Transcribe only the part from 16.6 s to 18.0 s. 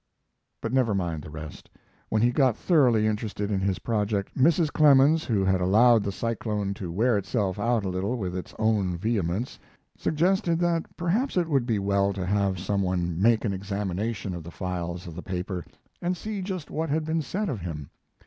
what had been said of him.